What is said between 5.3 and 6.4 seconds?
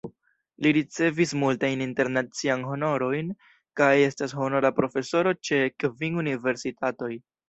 ĉe kvin